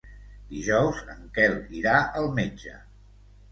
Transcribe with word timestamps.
Dijous 0.53 1.01
en 1.17 1.29
Quel 1.37 1.59
irà 1.83 1.95
al 2.25 2.33
metge. 2.43 2.77